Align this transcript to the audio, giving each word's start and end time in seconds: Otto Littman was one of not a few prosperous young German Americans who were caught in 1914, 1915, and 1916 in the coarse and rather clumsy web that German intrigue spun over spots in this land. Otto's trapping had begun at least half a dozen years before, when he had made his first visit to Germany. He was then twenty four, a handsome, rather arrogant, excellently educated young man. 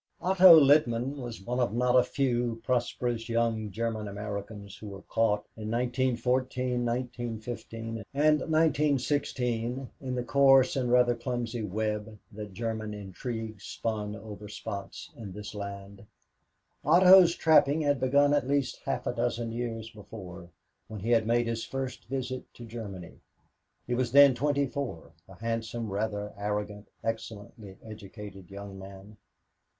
Otto 0.19 0.59
Littman 0.59 1.17
was 1.17 1.43
one 1.45 1.59
of 1.59 1.75
not 1.75 1.95
a 1.95 2.01
few 2.01 2.59
prosperous 2.65 3.29
young 3.29 3.69
German 3.69 4.07
Americans 4.07 4.75
who 4.77 4.87
were 4.87 5.03
caught 5.03 5.45
in 5.55 5.69
1914, 5.69 6.83
1915, 6.83 8.03
and 8.11 8.39
1916 8.39 9.91
in 10.01 10.15
the 10.15 10.23
coarse 10.23 10.75
and 10.75 10.91
rather 10.91 11.13
clumsy 11.13 11.61
web 11.61 12.17
that 12.31 12.51
German 12.51 12.95
intrigue 12.95 13.61
spun 13.61 14.15
over 14.15 14.49
spots 14.49 15.11
in 15.15 15.33
this 15.33 15.53
land. 15.53 16.07
Otto's 16.83 17.35
trapping 17.35 17.81
had 17.81 17.99
begun 17.99 18.33
at 18.33 18.47
least 18.47 18.79
half 18.85 19.05
a 19.05 19.13
dozen 19.13 19.51
years 19.51 19.91
before, 19.91 20.49
when 20.87 21.01
he 21.01 21.11
had 21.11 21.27
made 21.27 21.45
his 21.45 21.63
first 21.63 22.05
visit 22.05 22.51
to 22.55 22.65
Germany. 22.65 23.19
He 23.85 23.93
was 23.93 24.11
then 24.13 24.33
twenty 24.33 24.65
four, 24.65 25.11
a 25.29 25.35
handsome, 25.35 25.91
rather 25.91 26.33
arrogant, 26.39 26.87
excellently 27.03 27.77
educated 27.85 28.49
young 28.49 28.79
man. 28.79 29.17